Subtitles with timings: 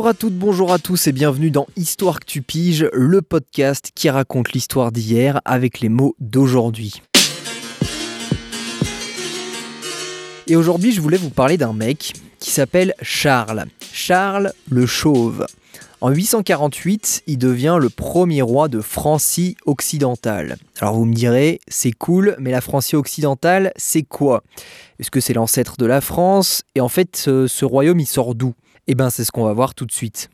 [0.00, 3.90] Bonjour à toutes, bonjour à tous et bienvenue dans Histoire que tu piges, le podcast
[3.94, 7.02] qui raconte l'histoire d'hier avec les mots d'aujourd'hui.
[10.46, 13.66] Et aujourd'hui, je voulais vous parler d'un mec qui s'appelle Charles.
[13.92, 15.44] Charles le Chauve.
[16.00, 20.56] En 848, il devient le premier roi de Francie occidentale.
[20.80, 24.44] Alors vous me direz, c'est cool, mais la Francie occidentale, c'est quoi?
[24.98, 26.62] Est-ce que c'est l'ancêtre de la France?
[26.74, 28.54] Et en fait, ce, royaume, il sort d'où?
[28.92, 30.30] Eh bien, c'est ce qu'on va voir tout de suite.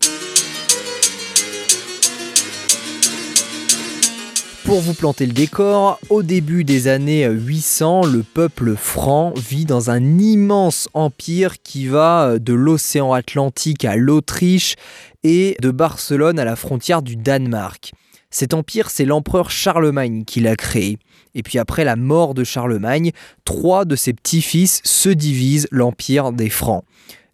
[4.65, 9.91] Pour vous planter le décor, au début des années 800, le peuple franc vit dans
[9.91, 14.77] un immense empire qui va de l'océan Atlantique à l'Autriche
[15.23, 17.93] et de Barcelone à la frontière du Danemark.
[18.31, 20.97] Cet empire, c'est l'empereur Charlemagne qui l'a créé.
[21.35, 23.13] Et puis après la mort de Charlemagne,
[23.45, 26.85] trois de ses petits-fils se divisent l'empire des Francs.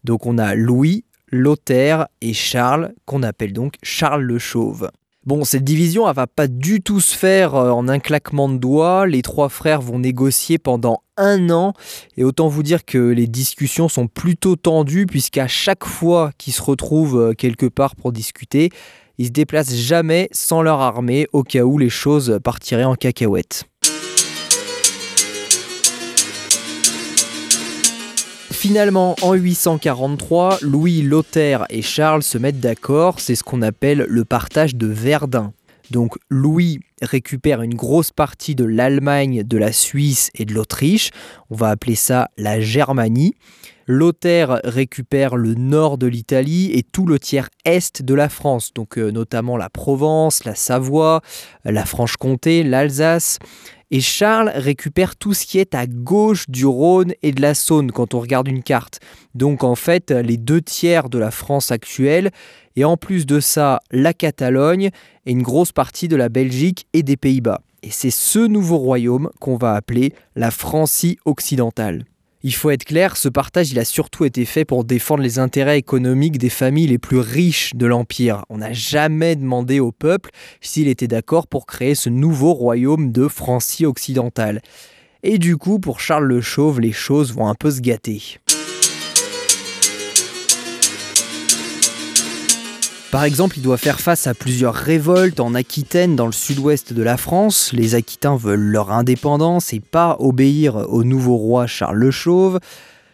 [0.03, 4.91] Donc on a Louis, Lothaire et Charles, qu'on appelle donc Charles le Chauve.
[5.25, 8.59] Bon, cette division, elle va pas du tout se faire euh, en un claquement de
[8.59, 9.07] doigts.
[9.07, 11.75] Les trois frères vont négocier pendant un an.
[12.17, 16.61] Et autant vous dire que les discussions sont plutôt tendues, puisqu'à chaque fois qu'ils se
[16.61, 18.71] retrouvent euh, quelque part pour discuter,
[19.17, 23.65] ils se déplacent jamais sans leur armée, au cas où les choses partiraient en cacahuète.
[28.63, 34.25] Finalement, en 843, Louis, Lothaire et Charles se mettent d'accord, c'est ce qu'on appelle le
[34.25, 35.53] partage de Verdun.
[35.91, 41.11] Donc Louis récupère une grosse partie de l'Allemagne, de la Suisse et de l'Autriche,
[41.51, 43.35] on va appeler ça la Germanie.
[43.89, 48.97] Lothaire récupère le nord de l'Italie et tout le tiers est de la France, donc
[48.97, 51.21] euh, notamment la Provence, la Savoie,
[51.65, 53.41] la Franche-Comté, l'Alsace.
[53.95, 57.93] Et Charles récupère tout ce qui est à gauche du Rhône et de la Saône
[57.93, 59.01] quand on regarde une carte.
[59.35, 62.31] Donc en fait, les deux tiers de la France actuelle,
[62.75, 64.89] et en plus de ça, la Catalogne
[65.27, 67.61] et une grosse partie de la Belgique et des Pays-Bas.
[67.83, 72.07] Et c'est ce nouveau royaume qu'on va appeler la Francie occidentale.
[72.45, 75.79] Il faut être clair, ce partage il a surtout été fait pour défendre les intérêts
[75.79, 78.45] économiques des familles les plus riches de l'Empire.
[78.49, 80.31] On n'a jamais demandé au peuple
[80.61, 84.61] s'il était d'accord pour créer ce nouveau royaume de Francie occidentale.
[85.23, 88.41] Et du coup, pour Charles le Chauve, les choses vont un peu se gâter.
[93.13, 97.03] Par exemple, il doit faire face à plusieurs révoltes en Aquitaine, dans le sud-ouest de
[97.03, 97.71] la France.
[97.75, 102.59] Les Aquitains veulent leur indépendance et pas obéir au nouveau roi Charles le Chauve.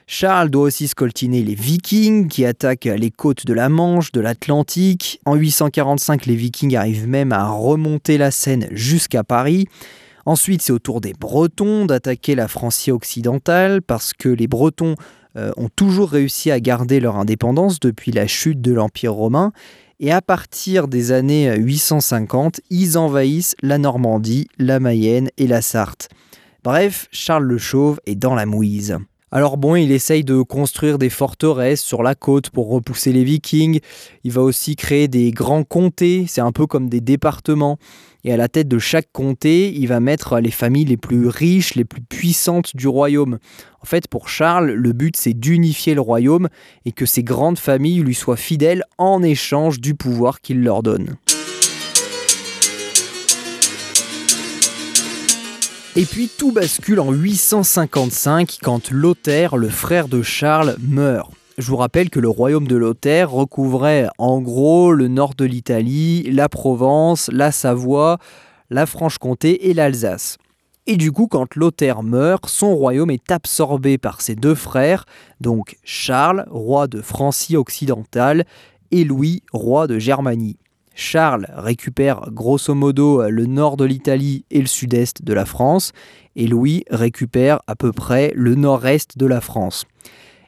[0.07, 5.21] Charles doit aussi scoltiner les Vikings qui attaquent les côtes de la Manche, de l'Atlantique.
[5.25, 9.67] En 845, les Vikings arrivent même à remonter la Seine jusqu'à Paris.
[10.27, 14.95] Ensuite, c'est au tour des Bretons d'attaquer la Francie occidentale parce que les Bretons
[15.37, 19.53] euh, ont toujours réussi à garder leur indépendance depuis la chute de l'Empire romain
[20.01, 26.09] et à partir des années 850, ils envahissent la Normandie, la Mayenne et la Sarthe.
[26.65, 28.99] Bref, Charles le Chauve est dans la mouise.
[29.31, 33.81] Alors bon, il essaye de construire des forteresses sur la côte pour repousser les vikings.
[34.25, 37.79] Il va aussi créer des grands comtés, c'est un peu comme des départements.
[38.25, 41.75] Et à la tête de chaque comté, il va mettre les familles les plus riches,
[41.75, 43.39] les plus puissantes du royaume.
[43.83, 46.49] En fait, pour Charles, le but c'est d'unifier le royaume
[46.87, 51.17] et que ces grandes familles lui soient fidèles en échange du pouvoir qu'il leur donne.
[55.99, 61.33] Et puis tout bascule en 855 quand Lothaire, le frère de Charles, meurt.
[61.59, 66.31] Je vous rappelle que le royaume de Lothaire recouvrait en gros le nord de l'Italie,
[66.31, 68.19] la Provence, la Savoie,
[68.71, 70.39] la Franche-Comté et l'Alsace.
[70.87, 75.05] Et du coup, quand Lothaire meurt, son royaume est absorbé par ses deux frères,
[75.41, 78.45] donc Charles, roi de Francie occidentale,
[78.93, 80.59] et Louis, roi de Germanie.
[81.01, 85.93] Charles récupère grosso modo le nord de l'Italie et le sud-est de la France,
[86.35, 89.85] et Louis récupère à peu près le nord-est de la France.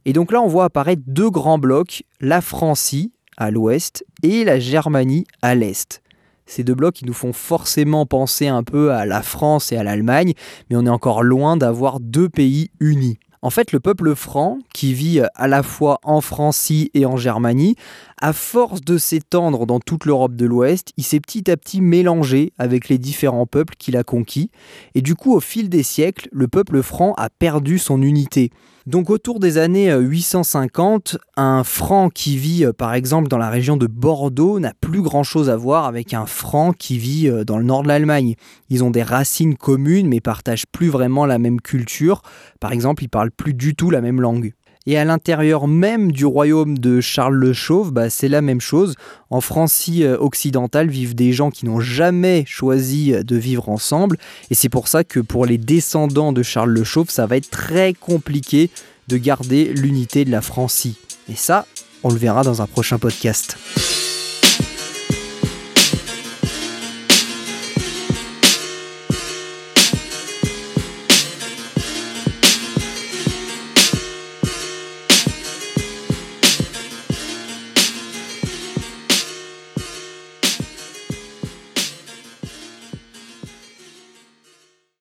[0.07, 4.59] Et donc là, on voit apparaître deux grands blocs, la Francie à l'ouest et la
[4.59, 6.03] Germanie à l'est.
[6.47, 9.85] Ces deux blocs, ils nous font forcément penser un peu à la France et à
[9.85, 10.35] l'Allemagne,
[10.69, 13.21] mais on est encore loin d'avoir deux pays unis.
[13.43, 17.75] En fait, le peuple franc, qui vit à la fois en Francie et en Germanie,
[18.21, 22.53] à force de s'étendre dans toute l'Europe de l'Ouest, il s'est petit à petit mélangé
[22.59, 24.51] avec les différents peuples qu'il a conquis.
[24.95, 28.51] Et du coup, au fil des siècles, le peuple franc a perdu son unité.
[28.87, 33.77] Donc autour des années 850, un franc qui vit euh, par exemple dans la région
[33.77, 37.65] de Bordeaux n'a plus grand-chose à voir avec un franc qui vit euh, dans le
[37.65, 38.37] nord de l'Allemagne.
[38.71, 42.23] Ils ont des racines communes mais partagent plus vraiment la même culture.
[42.59, 44.55] Par exemple, ils parlent plus du tout la même langue.
[44.91, 48.97] Et à l'intérieur même du royaume de Charles le Chauve, bah, c'est la même chose.
[49.31, 54.19] En Francie euh, occidentale vivent des gens qui n'ont jamais choisi de vivre ensemble.
[54.51, 57.51] Et c'est pour ça que pour les descendants de Charles le Chauve, ça va être
[57.51, 58.69] très compliqué
[59.07, 60.97] de garder l'unité de la Francie.
[61.31, 61.67] Et ça,
[62.03, 63.59] on le verra dans un prochain podcast.